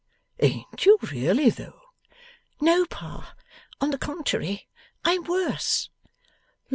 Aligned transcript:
'Ain't 0.39 0.83
you 0.87 0.97
really 1.11 1.51
though?' 1.51 1.79
'No, 2.59 2.85
Pa. 2.87 3.35
On 3.79 3.91
the 3.91 3.99
contrary, 3.99 4.67
I 5.05 5.11
am 5.13 5.25
worse. 5.25 5.91